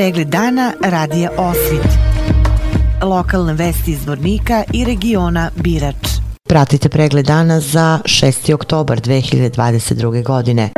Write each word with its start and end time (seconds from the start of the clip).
Pregled 0.00 0.28
dana 0.28 0.72
radija 0.84 1.30
Osvit. 1.36 1.88
Lokalne 3.02 3.54
vesti 3.54 3.90
iz 3.90 4.06
Vornika 4.06 4.64
i 4.72 4.84
regiona 4.84 5.50
Birač. 5.56 6.08
Pratite 6.48 6.88
pregled 6.88 7.26
dana 7.26 7.60
za 7.60 7.98
6. 8.04 8.54
oktobar 8.54 9.00
2022. 9.00 10.22
godine. 10.22 10.70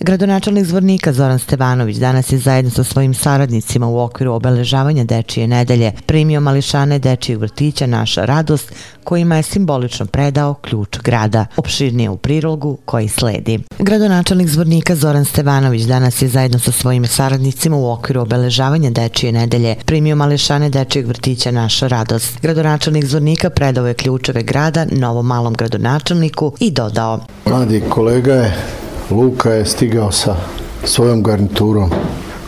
Gradonačelnik 0.00 0.64
Zvornika 0.64 1.12
Zoran 1.12 1.38
Stevanović 1.38 1.96
danas 1.96 2.32
je 2.32 2.38
zajedno 2.38 2.70
sa 2.70 2.84
svojim 2.84 3.14
saradnicima 3.14 3.88
u 3.88 3.98
okviru 3.98 4.32
obeležavanja 4.32 5.04
Dečije 5.04 5.46
nedelje 5.46 5.92
primio 6.06 6.40
mališane 6.40 6.98
Dečijeg 6.98 7.40
vrtića 7.40 7.86
Naša 7.86 8.24
radost 8.24 8.72
kojima 9.04 9.36
je 9.36 9.42
simbolično 9.42 10.06
predao 10.06 10.54
ključ 10.54 10.98
grada. 10.98 11.46
Opširnije 11.56 12.10
u 12.10 12.16
prilogu 12.16 12.78
koji 12.84 13.08
sledi. 13.08 13.58
Gradonačelnik 13.78 14.48
Zvornika 14.48 14.94
Zoran 14.96 15.24
Stevanović 15.24 15.82
danas 15.82 16.22
je 16.22 16.28
zajedno 16.28 16.58
sa 16.58 16.72
svojim 16.72 17.06
saradnicima 17.06 17.76
u 17.76 17.90
okviru 17.90 18.20
obeležavanja 18.20 18.90
Dečije 18.90 19.32
nedelje 19.32 19.76
primio 19.86 20.16
mališane 20.16 20.70
Dečijeg 20.70 21.06
vrtića 21.06 21.50
Naša 21.50 21.86
radost. 21.86 22.40
Gradonačelnik 22.42 23.04
Zvornika 23.04 23.50
predao 23.50 23.86
je 23.86 23.94
ključeve 23.94 24.42
grada 24.42 24.86
novom 24.90 25.26
malom 25.26 25.54
gradonačelniku 25.54 26.52
i 26.60 26.70
dodao. 26.70 27.20
Mladi 27.46 27.82
kolega 27.90 28.34
je 28.34 28.83
Luka 29.10 29.50
je 29.50 29.66
stigao 29.66 30.12
sa 30.12 30.36
svojom 30.84 31.22
garniturom 31.22 31.90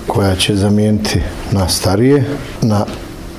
koja 0.06 0.36
će 0.36 0.56
zamijeniti 0.56 1.20
na 1.52 1.68
starije, 1.68 2.24
na 2.62 2.84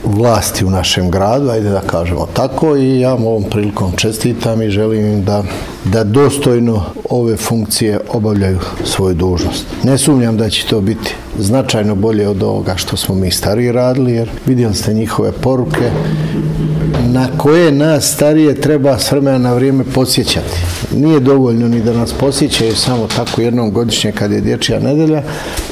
vlasti 0.03 0.65
u 0.65 0.69
našem 0.69 1.11
gradu, 1.11 1.49
ajde 1.49 1.69
da 1.69 1.81
kažemo 1.81 2.27
tako 2.33 2.75
i 2.75 2.99
ja 2.99 3.13
ovom 3.13 3.43
prilikom 3.43 3.91
čestitam 3.95 4.61
i 4.61 4.69
želim 4.69 5.05
im 5.05 5.23
da, 5.23 5.43
da 5.85 6.03
dostojno 6.03 6.83
ove 7.09 7.37
funkcije 7.37 7.99
obavljaju 8.13 8.59
svoju 8.83 9.15
dužnost. 9.15 9.65
Ne 9.83 9.97
sumnjam 9.97 10.37
da 10.37 10.49
će 10.49 10.67
to 10.67 10.81
biti 10.81 11.15
značajno 11.39 11.95
bolje 11.95 12.27
od 12.27 12.43
ovoga 12.43 12.75
što 12.75 12.97
smo 12.97 13.15
mi 13.15 13.31
stariji 13.31 13.71
radili, 13.71 14.11
jer 14.11 14.29
vidjeli 14.45 14.75
ste 14.75 14.93
njihove 14.93 15.31
poruke 15.31 15.91
na 17.11 17.27
koje 17.37 17.71
nas 17.71 18.13
starije 18.13 18.61
treba 18.61 18.99
s 18.99 19.11
vremena 19.11 19.37
na 19.37 19.53
vrijeme 19.53 19.83
posjećati. 19.83 20.57
Nije 20.91 21.19
dovoljno 21.19 21.67
ni 21.67 21.81
da 21.81 21.93
nas 21.93 22.13
posjećaju 22.13 22.75
samo 22.75 23.07
tako 23.15 23.41
jednom 23.41 23.71
godišnje 23.71 24.11
kad 24.11 24.31
je 24.31 24.41
dječja 24.41 24.79
nedelja. 24.79 25.23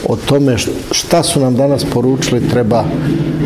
O 0.08 0.16
tome 0.16 0.58
šta 0.92 1.24
su 1.24 1.40
nam 1.40 1.56
danas 1.56 1.86
poručili 1.94 2.50
treba 2.50 2.84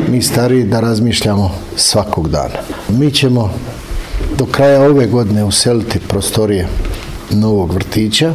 mi 0.10 0.22
stariji 0.22 0.64
da 0.64 0.80
razmišljamo 0.80 1.52
svakog 1.76 2.30
dana. 2.30 2.60
Mi 2.90 3.12
ćemo 3.12 3.54
do 4.38 4.46
kraja 4.46 4.82
ove 4.82 5.08
godine 5.08 5.44
useliti 5.44 6.00
prostorije 6.00 6.68
novog 7.32 7.74
vrtića 7.74 8.34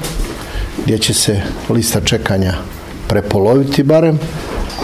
gdje 0.85 0.99
će 0.99 1.15
se 1.15 1.43
lista 1.69 2.01
čekanja 2.01 2.55
prepoloviti 3.09 3.83
barem, 3.83 4.19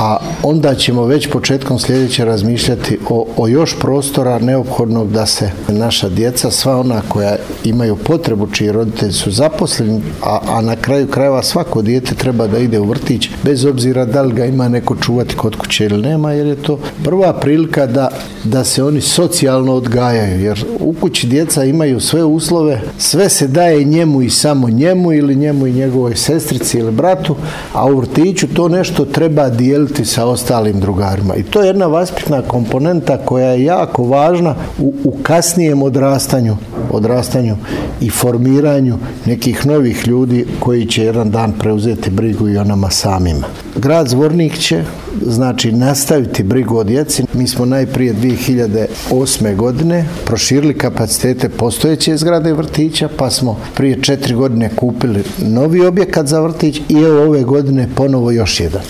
a 0.01 0.17
onda 0.43 0.75
ćemo 0.75 1.05
već 1.05 1.29
početkom 1.31 1.79
sljedeće 1.79 2.25
razmišljati 2.25 2.99
o, 3.09 3.27
o 3.37 3.49
još 3.49 3.79
prostora 3.81 4.39
neophodnog 4.39 5.13
da 5.13 5.27
se 5.27 5.51
naša 5.69 6.09
djeca, 6.09 6.51
sva 6.51 6.81
ona 6.81 7.03
koja 7.09 7.37
imaju 7.65 7.97
potrebu, 7.97 8.47
čiji 8.53 8.73
roditelji 8.73 9.13
su 9.13 9.31
zaposleni, 9.31 10.01
a, 10.23 10.39
a 10.49 10.61
na 10.61 10.77
kraju 10.77 11.07
krajeva 11.07 11.43
svako 11.43 11.83
dijete 11.83 12.15
treba 12.15 12.47
da 12.47 12.59
ide 12.59 12.79
u 12.79 12.85
vrtić, 12.85 13.31
bez 13.43 13.65
obzira 13.65 14.05
da 14.05 14.23
li 14.23 14.35
ga 14.35 14.45
ima 14.45 14.69
neko 14.69 14.97
čuvati 14.97 15.37
kod 15.37 15.57
kuće 15.57 15.85
ili 15.85 16.03
nema, 16.03 16.33
jer 16.33 16.47
je 16.47 16.63
to 16.63 16.79
prva 17.05 17.33
prilika 17.33 17.87
da, 17.87 18.09
da 18.45 18.65
se 18.65 18.85
oni 18.85 19.01
socijalno 19.01 19.75
odgajaju, 19.75 20.41
jer 20.41 20.65
u 20.81 20.95
kući 21.01 21.27
djeca 21.27 21.65
imaju 21.65 22.01
sve 22.01 22.25
uslove, 22.25 22.81
sve 22.99 23.29
se 23.29 23.47
daje 23.47 23.85
njemu 23.85 24.23
i 24.23 24.31
samo 24.31 24.71
njemu 24.71 25.13
ili 25.13 25.37
njemu 25.37 25.67
i 25.67 25.73
njegovoj 25.73 26.17
sestrici 26.17 26.79
ili 26.79 26.93
bratu, 26.93 27.37
a 27.73 27.87
u 27.87 27.97
vrtiću 27.97 28.47
to 28.55 28.69
nešto 28.69 29.05
treba 29.05 29.49
dijeliti 29.49 30.05
sa 30.05 30.27
ostalim 30.27 30.81
drugarima. 30.81 31.37
I 31.37 31.43
to 31.43 31.61
je 31.61 31.67
jedna 31.67 31.87
vaspitna 31.87 32.43
komponenta 32.43 33.19
koja 33.25 33.51
je 33.51 33.65
jako 33.65 34.05
važna 34.05 34.55
u, 34.79 34.95
u 35.05 35.13
kasnijem 35.23 35.83
odrastanju, 35.83 36.57
odrastanju 36.91 37.57
i 38.01 38.11
formiranju 38.11 38.99
nekih 39.27 39.67
novih 39.67 40.09
ljudi 40.09 40.47
koji 40.61 40.87
će 40.87 41.05
jedan 41.05 41.31
dan 41.31 41.53
preuzeti 41.53 42.11
brigu 42.11 42.49
i 42.49 42.57
o 42.57 42.65
nama 42.65 42.91
samima. 42.91 43.47
Grad 43.77 44.09
Zvornik 44.09 44.59
će 44.59 44.85
znači 45.27 45.73
nastaviti 45.73 46.43
brigu 46.43 46.77
o 46.77 46.85
djeci. 46.85 47.25
Mi 47.33 47.47
smo 47.47 47.65
najprije 47.65 48.15
2008. 48.15 49.57
godine 49.57 50.05
proširili 50.25 50.79
kapacitete 50.79 51.49
postojeće 51.49 52.17
zgrade 52.17 52.53
vrtića, 52.53 53.09
pa 53.17 53.31
smo 53.31 53.57
prije 53.75 54.03
četiri 54.03 54.35
godine 54.35 54.71
kupili 54.77 55.25
novi 55.39 55.87
objekat 55.87 56.27
za 56.27 56.41
vrtić 56.41 56.81
i 56.89 56.95
evo 56.95 57.23
ove 57.23 57.43
godine 57.43 57.89
ponovo 57.95 58.31
još 58.31 58.61
jedan 58.61 58.83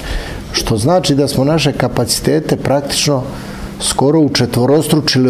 što 0.53 0.77
znači 0.77 1.15
da 1.15 1.29
smo 1.29 1.45
naše 1.45 1.73
kapacitete 1.73 2.57
praktično 2.57 3.23
skoro 3.81 4.21
u 4.21 4.29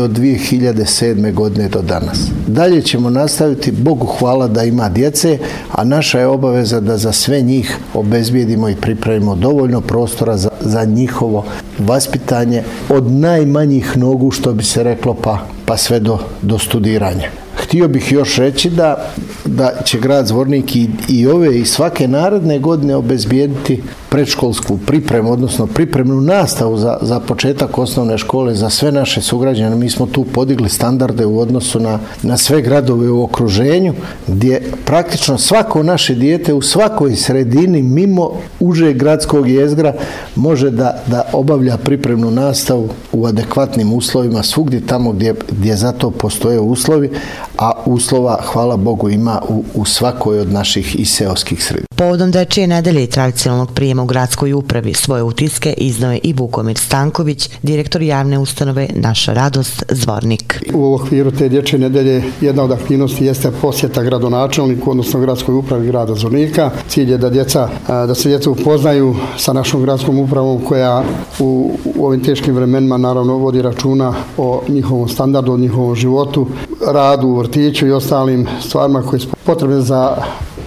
od 0.03 0.11
2007. 0.11 1.35
godine 1.35 1.69
do 1.69 1.83
danas. 1.83 2.19
Dalje 2.47 2.83
ćemo 2.83 3.11
nastaviti, 3.11 3.73
Bogu 3.73 4.07
hvala 4.07 4.49
da 4.49 4.65
ima 4.65 4.89
djece, 4.89 5.39
a 5.73 5.85
naša 5.85 6.19
je 6.19 6.27
obaveza 6.27 6.81
da 6.81 6.97
za 6.97 7.13
sve 7.13 7.41
njih 7.41 7.77
obezbijedimo 7.95 8.69
i 8.69 8.77
pripravimo 8.77 9.35
dovoljno 9.35 9.81
prostora 9.81 10.37
za, 10.37 10.51
za 10.61 10.85
njihovo 10.85 11.45
vaspitanje 11.79 12.63
od 12.89 13.13
najmanjih 13.13 13.97
nogu, 13.97 14.31
što 14.31 14.53
bi 14.53 14.65
se 14.65 14.83
reklo, 14.83 15.15
pa, 15.15 15.39
pa 15.67 15.77
sve 15.77 16.01
do, 16.01 16.19
do 16.43 16.59
studiranja. 16.59 17.31
Htio 17.57 17.89
bih 17.89 18.13
još 18.13 18.37
reći 18.37 18.71
da, 18.71 19.11
da 19.45 19.73
će 19.85 19.99
grad 19.99 20.27
Zvornik 20.27 20.77
i, 20.77 20.91
i 21.09 21.27
ove 21.27 21.59
i 21.59 21.65
svake 21.65 22.09
narodne 22.09 22.59
godine 22.59 22.97
obezbijediti 22.97 23.83
predškolsku 24.11 24.79
pripremu, 24.87 25.33
odnosno 25.33 25.67
pripremnu 25.67 26.21
nastavu 26.21 26.79
za, 26.79 26.99
za 27.03 27.21
početak 27.21 27.79
osnovne 27.79 28.19
škole 28.19 28.55
za 28.55 28.71
sve 28.71 28.93
naše 28.93 29.23
sugrađane. 29.23 29.77
Mi 29.77 29.91
smo 29.91 30.07
tu 30.07 30.25
podigli 30.25 30.69
standarde 30.69 31.27
u 31.27 31.39
odnosu 31.39 31.81
na, 31.81 31.99
na 32.23 32.37
sve 32.37 32.63
gradove 32.63 33.11
u 33.11 33.23
okruženju, 33.23 33.95
gdje 34.27 34.63
praktično 34.85 35.39
svako 35.39 35.83
naše 35.83 36.15
dijete 36.15 36.55
u 36.55 36.63
svakoj 36.63 37.17
sredini 37.17 37.83
mimo 37.83 38.31
uže 38.61 38.93
gradskog 38.93 39.49
jezgra 39.49 39.95
može 40.37 40.71
da, 40.71 41.03
da 41.07 41.23
obavlja 41.33 41.77
pripremnu 41.77 42.31
nastavu 42.31 42.89
u 43.13 43.27
adekvatnim 43.27 43.93
uslovima 43.93 44.43
svugdje 44.43 44.87
tamo 44.87 45.13
gdje, 45.13 45.35
gdje 45.51 45.77
za 45.77 45.93
to 45.93 46.11
postoje 46.11 46.61
uslovi, 46.61 47.11
a 47.59 47.73
uslova, 47.87 48.41
hvala 48.45 48.77
Bogu, 48.77 49.11
ima 49.11 49.41
u, 49.49 49.65
u 49.75 49.85
svakoj 49.85 50.39
od 50.39 50.53
naših 50.53 51.01
i 51.01 51.05
seoskih 51.05 51.65
sredina. 51.65 51.87
Povodom 51.97 52.31
dečije 52.31 52.67
nedelje 52.67 53.05
i 53.05 53.07
tradicionalnog 53.07 53.71
prijema 53.75 54.00
u 54.03 54.07
gradskoj 54.07 54.53
upravi 54.53 54.95
svoje 54.95 55.23
utiske 55.23 55.75
iznao 55.77 56.13
je 56.13 56.21
i 56.23 56.33
Vukomir 56.33 56.79
Stanković, 56.79 57.51
direktor 57.63 58.03
javne 58.03 58.39
ustanove 58.39 58.89
Naša 58.95 59.33
radost 59.33 59.85
Zvornik. 59.89 60.63
U 60.75 60.95
okviru 60.95 61.31
te 61.31 61.49
dječje 61.49 61.79
nedelje 61.79 62.23
jedna 62.41 62.63
od 62.63 62.73
aktivnosti 62.73 63.25
jeste 63.25 63.51
posjeta 63.61 64.03
gradonačelniku, 64.03 64.91
odnosno 64.91 65.21
gradskoj 65.21 65.55
upravi 65.55 65.87
grada 65.87 66.15
Zvornika. 66.15 66.71
Cilj 66.89 67.11
je 67.11 67.19
da 67.19 67.31
djeca, 67.31 67.69
da 67.89 68.15
se 68.15 68.29
djeca 68.29 68.51
upoznaju 68.51 69.17
sa 69.37 69.53
našom 69.53 69.83
gradskom 69.83 70.19
upravom 70.19 70.65
koja 70.65 71.05
u, 71.39 71.73
u 71.97 72.07
ovim 72.07 72.25
teškim 72.25 72.55
vremenima 72.55 72.97
naravno 72.97 73.37
vodi 73.37 73.63
računa 73.63 74.15
o 74.37 74.63
njihovom 74.69 75.09
standardu, 75.09 75.53
o 75.53 75.59
njihovom 75.59 75.95
životu, 75.95 76.47
radu 76.93 77.29
u 77.29 77.39
vrtiću 77.39 77.87
i 77.87 77.93
ostalim 77.93 78.47
stvarima 78.61 79.03
koje 79.03 79.21
su 79.21 79.29
potrebne 79.45 79.81
za 79.81 80.17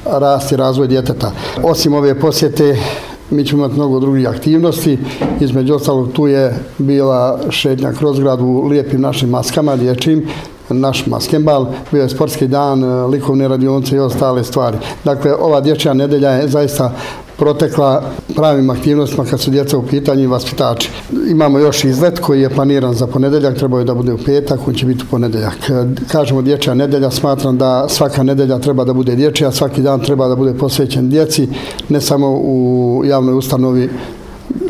rast 0.06 0.52
i 0.52 0.56
razvoj 0.56 0.88
djeteta. 0.88 1.32
Osim 1.64 1.94
ove 1.94 2.20
posjete, 2.20 2.78
mi 3.30 3.46
ćemo 3.46 3.66
imati 3.66 3.80
mnogo 3.80 4.00
drugih 4.00 4.30
aktivnosti. 4.30 4.98
Između 5.40 5.76
ostalog, 5.76 6.12
tu 6.12 6.28
je 6.28 6.56
bila 6.78 7.40
šetnja 7.50 7.92
kroz 7.92 8.20
grad 8.20 8.42
u 8.42 8.62
lijepim 8.68 9.02
našim 9.02 9.30
maskama 9.30 9.76
dječim, 9.76 10.28
naš 10.70 11.06
maskembal, 11.06 11.68
bio 11.92 12.04
je 12.04 12.10
sportski 12.10 12.48
dan, 12.48 13.08
likovne 13.10 13.48
radionice 13.48 13.96
i 13.96 14.00
ostale 14.00 14.44
stvari. 14.44 14.78
Dakle, 15.04 15.34
ova 15.34 15.62
dječja 15.62 15.94
nedelja 15.94 16.30
je 16.30 16.48
zaista 16.48 16.94
protekla 17.44 18.04
pravim 18.36 18.70
aktivnostima 18.70 19.26
kad 19.26 19.40
su 19.40 19.52
djeca 19.52 19.78
u 19.78 19.88
pitanju 19.88 20.24
i 20.24 20.28
vaspitači. 20.28 20.90
Imamo 21.30 21.60
još 21.60 21.84
izlet 21.84 22.20
koji 22.20 22.42
je 22.42 22.50
planiran 22.50 22.94
za 22.94 23.08
ponedeljak, 23.08 23.58
trebao 23.58 23.80
je 23.80 23.86
da 23.86 23.94
bude 23.94 24.14
u 24.14 24.18
petak, 24.18 24.68
on 24.68 24.74
će 24.74 24.86
biti 24.86 25.04
u 25.08 25.12
ponedeljak. 25.12 25.72
Kažemo 26.12 26.42
dječja 26.42 26.74
nedelja, 26.74 27.12
smatram 27.12 27.58
da 27.58 27.90
svaka 27.90 28.24
nedelja 28.24 28.60
treba 28.60 28.84
da 28.84 28.94
bude 28.94 29.16
dječja, 29.16 29.52
svaki 29.52 29.82
dan 29.82 30.00
treba 30.00 30.28
da 30.28 30.36
bude 30.36 30.54
posvećen 30.54 31.10
djeci, 31.10 31.48
ne 31.90 32.02
samo 32.02 32.32
u 32.32 33.02
javnoj 33.06 33.36
ustanovi 33.36 33.90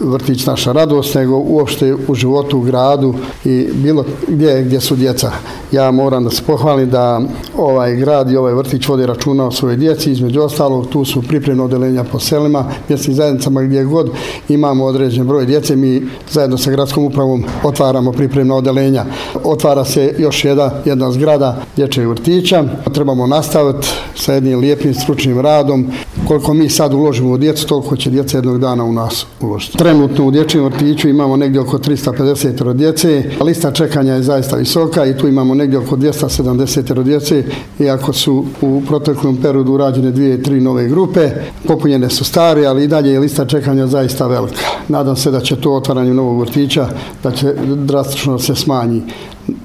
vrtić 0.03 0.45
naša 0.45 0.71
radost, 0.71 1.15
nego 1.15 1.37
uopšte 1.37 1.95
u 2.07 2.15
životu, 2.15 2.57
u 2.57 2.61
gradu 2.61 3.13
i 3.45 3.67
bilo 3.73 4.05
gdje, 4.27 4.63
gdje 4.63 4.81
su 4.81 4.95
djeca. 4.95 5.31
Ja 5.71 5.91
moram 5.91 6.23
da 6.23 6.29
se 6.29 6.43
pohvalim 6.47 6.89
da 6.89 7.21
ovaj 7.57 7.95
grad 7.95 8.31
i 8.31 8.37
ovaj 8.37 8.53
vrtić 8.53 8.87
vodi 8.87 9.05
računa 9.05 9.47
o 9.47 9.51
svoje 9.51 9.75
djeci. 9.75 10.11
Između 10.11 10.41
ostalog, 10.41 10.87
tu 10.87 11.05
su 11.05 11.21
pripremno 11.21 11.65
odelenja 11.65 12.03
po 12.03 12.19
selima, 12.19 12.65
mjesnim 12.89 13.15
zajednicama 13.15 13.61
gdje 13.61 13.83
god 13.83 14.09
imamo 14.49 14.85
određen 14.85 15.27
broj 15.27 15.45
djece. 15.45 15.75
Mi 15.75 16.07
zajedno 16.31 16.57
sa 16.57 16.71
gradskom 16.71 17.05
upravom 17.05 17.43
otvaramo 17.63 18.11
pripremno 18.11 18.55
odelenja. 18.55 19.05
Otvara 19.43 19.85
se 19.85 20.15
još 20.17 20.45
jedna, 20.45 20.71
jedna 20.85 21.11
zgrada 21.11 21.61
dječjeg 21.75 22.07
vrtića. 22.07 22.63
Trebamo 22.93 23.27
nastaviti 23.27 23.87
sa 24.15 24.33
jednim 24.33 24.59
lijepim 24.59 24.93
stručnim 24.93 25.39
radom 25.39 25.91
koliko 26.27 26.53
mi 26.53 26.69
sad 26.69 26.93
uložimo 26.93 27.31
u 27.31 27.37
djecu, 27.37 27.67
toliko 27.67 27.95
će 27.95 28.09
djeca 28.09 28.37
jednog 28.37 28.59
dana 28.59 28.83
u 28.83 28.93
nas 28.93 29.25
uložiti. 29.41 29.77
Trenutno 29.77 30.25
u 30.25 30.31
dječjem 30.31 30.63
vrtiću 30.63 31.09
imamo 31.09 31.37
negdje 31.37 31.61
oko 31.61 31.77
350 31.77 32.73
djece, 32.73 33.23
lista 33.41 33.71
čekanja 33.71 34.13
je 34.13 34.23
zaista 34.23 34.55
visoka 34.55 35.05
i 35.05 35.17
tu 35.17 35.27
imamo 35.27 35.55
negdje 35.55 35.79
oko 35.79 35.95
270 35.95 37.03
djece, 37.03 37.43
iako 37.79 38.13
su 38.13 38.45
u 38.61 38.81
proteklom 38.87 39.37
periodu 39.37 39.73
urađene 39.73 40.11
dvije, 40.11 40.43
tri 40.43 40.61
nove 40.61 40.87
grupe, 40.87 41.29
popunjene 41.67 42.09
su 42.09 42.23
stare, 42.23 42.65
ali 42.65 42.83
i 42.83 42.87
dalje 42.87 43.11
je 43.11 43.19
lista 43.19 43.45
čekanja 43.45 43.87
zaista 43.87 44.27
velika. 44.27 44.65
Nadam 44.87 45.15
se 45.15 45.31
da 45.31 45.39
će 45.39 45.55
to 45.55 45.73
otvaranje 45.73 46.13
novog 46.13 46.39
vrtića, 46.39 46.87
da 47.23 47.31
će 47.31 47.53
drastično 47.75 48.39
se 48.39 48.55
smanji. 48.55 49.01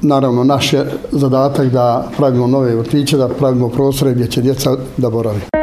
Naravno, 0.03 0.45
naš 0.45 0.73
je 0.73 0.87
zadatak 1.13 1.67
da 1.67 2.11
pravimo 2.17 2.47
nove 2.47 2.77
vrtiće, 2.77 3.17
da 3.17 3.29
pravimo 3.29 3.69
prostore 3.69 4.13
gdje 4.13 4.27
će 4.27 4.43
djeca 4.43 4.77
da 4.97 5.11
boravi. 5.11 5.58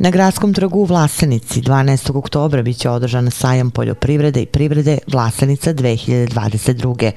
Na 0.00 0.10
gradskom 0.10 0.54
trgu 0.54 0.78
u 0.78 0.84
Vlasenici 0.84 1.60
12. 1.60 2.16
oktobra 2.16 2.62
biće 2.62 2.90
održan 2.90 3.30
sajam 3.30 3.70
poljoprivrede 3.70 4.42
i 4.42 4.46
privrede 4.46 4.98
Vlasenica 5.06 5.74
2022. 5.74 7.10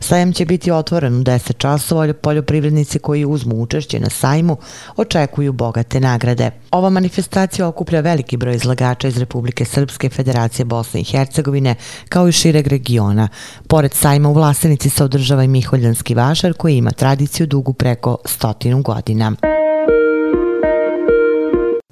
Sajam 0.00 0.32
će 0.32 0.44
biti 0.44 0.70
otvoren 0.70 1.20
u 1.20 1.24
10 1.24 1.56
časova, 1.56 2.12
poljoprivrednici 2.12 2.98
koji 2.98 3.24
uzmu 3.24 3.62
učešće 3.62 4.00
na 4.00 4.10
sajmu 4.10 4.56
očekuju 4.96 5.52
bogate 5.52 6.00
nagrade. 6.00 6.50
Ova 6.70 6.90
manifestacija 6.90 7.68
okuplja 7.68 8.00
veliki 8.00 8.36
broj 8.36 8.54
izlagača 8.54 9.08
iz 9.08 9.18
Republike 9.18 9.64
Srpske, 9.64 10.08
Federacije 10.08 10.64
Bosne 10.64 11.00
i 11.00 11.04
Hercegovine, 11.04 11.74
kao 12.08 12.28
i 12.28 12.32
šireg 12.32 12.66
regiona. 12.66 13.28
Pored 13.68 13.94
sajma 13.94 14.28
u 14.28 14.32
Vlasenici 14.32 14.90
se 14.90 15.04
održava 15.04 15.44
i 15.44 15.48
Miholjanski 15.48 16.14
vašar 16.14 16.52
koji 16.54 16.76
ima 16.76 16.90
tradiciju 16.90 17.46
dugu 17.46 17.72
preko 17.72 18.16
stotinu 18.24 18.82
godina. 18.82 19.32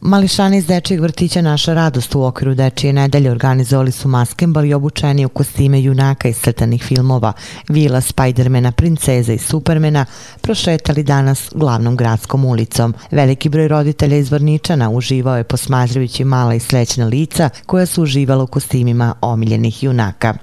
Mališani 0.06 0.56
iz 0.56 0.67
Dečijeg 0.67 1.00
vrtića 1.00 1.43
Naša 1.43 1.75
radost 1.75 2.14
u 2.14 2.23
okviru 2.23 2.55
Dečije 2.55 2.93
nedelje 2.93 3.31
organizovali 3.31 3.93
su 3.93 4.08
maskembal 4.08 4.64
i 4.64 4.75
obučeni 4.75 5.25
u 5.25 5.29
kostime 5.29 5.82
junaka 5.82 6.29
iz 6.29 6.41
crtanih 6.41 6.85
filmova 6.85 7.32
Vila, 7.69 8.00
Spidermana, 8.00 8.73
Princeza 8.73 9.32
i 9.32 9.38
Supermana 9.38 10.06
prošetali 10.41 11.03
danas 11.03 11.50
glavnom 11.55 11.97
gradskom 11.97 12.44
ulicom. 12.44 12.94
Veliki 13.11 13.49
broj 13.49 13.69
roditelja 13.69 14.17
iz 14.17 14.31
Vrničana 14.31 14.91
uživao 14.91 15.37
je 15.37 15.44
posmatrajući 15.44 16.25
mala 16.25 16.55
i 16.55 16.61
srećna 16.61 17.06
lica 17.06 17.50
koja 17.67 17.87
su 17.87 18.02
uživala 18.02 18.44
u 18.44 18.47
kostimima 18.47 19.14
omiljenih 19.20 19.82
junaka. 19.82 20.35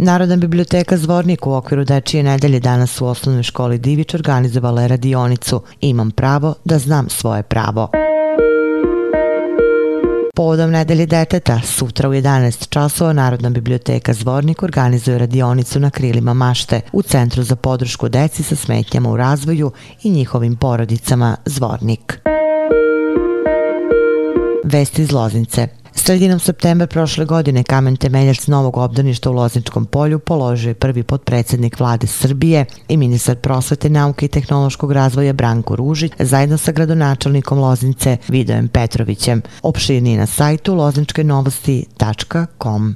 Narodna 0.00 0.36
biblioteka 0.36 0.96
Zvornik 0.96 1.46
u 1.46 1.52
okviru 1.52 1.84
Dečije 1.84 2.22
nedelje 2.22 2.60
danas 2.60 3.00
u 3.00 3.06
osnovnoj 3.06 3.42
školi 3.42 3.78
Divić 3.78 4.14
organizovala 4.14 4.82
je 4.82 4.88
radionicu 4.88 5.62
Imam 5.80 6.10
pravo 6.10 6.54
da 6.64 6.78
znam 6.78 7.08
svoje 7.08 7.42
pravo. 7.42 7.90
Povodom 10.34 10.70
nedelje 10.70 11.06
deteta, 11.06 11.60
sutra 11.64 12.08
u 12.08 12.12
11 12.12 12.68
časova 12.68 13.12
Narodna 13.12 13.50
biblioteka 13.50 14.12
Zvornik 14.12 14.62
organizuje 14.62 15.18
radionicu 15.18 15.80
na 15.80 15.90
krilima 15.90 16.34
mašte 16.34 16.80
u 16.92 17.02
Centru 17.02 17.42
za 17.42 17.56
podršku 17.56 18.08
deci 18.08 18.42
sa 18.42 18.56
smetnjama 18.56 19.10
u 19.10 19.16
razvoju 19.16 19.72
i 20.02 20.10
njihovim 20.10 20.56
porodicama 20.56 21.36
Zvornik. 21.46 22.20
Vesti 24.64 25.02
iz 25.02 25.12
Loznice. 25.12 25.77
Sredinom 25.98 26.38
septembra 26.38 26.86
prošle 26.86 27.24
godine 27.24 27.62
kamen 27.62 27.96
temeljac 27.96 28.46
novog 28.46 28.76
obdaništa 28.76 29.30
u 29.30 29.32
Lozničkom 29.32 29.86
polju 29.86 30.18
položio 30.18 30.68
je 30.68 30.74
prvi 30.74 31.02
podpredsednik 31.02 31.80
vlade 31.80 32.06
Srbije 32.06 32.64
i 32.88 32.96
ministar 32.96 33.36
prosvete, 33.36 33.90
nauke 33.90 34.26
i 34.26 34.28
tehnološkog 34.28 34.92
razvoja 34.92 35.32
Branko 35.32 35.76
Ružić 35.76 36.12
zajedno 36.18 36.58
sa 36.58 36.72
gradonačelnikom 36.72 37.58
Loznice 37.58 38.16
Vidojem 38.28 38.68
Petrovićem. 38.68 39.42
Opširni 39.62 40.16
na 40.16 40.26
sajtu 40.26 40.74
lozničkenovosti.com. 40.74 42.94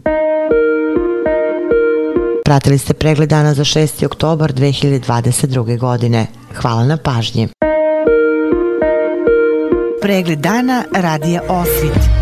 Pratili 2.45 2.79
ste 2.79 2.95
pregled 2.95 3.29
dana 3.29 3.55
za 3.55 3.65
6. 3.65 4.07
oktobar 4.07 4.53
2022. 4.53 5.79
godine. 5.79 6.27
Hvala 6.55 6.85
na 6.85 6.97
pažnji. 6.97 7.49
Pregled 10.03 10.39
dana 10.39 10.85
radija 10.95 11.43
Osvit 11.49 12.22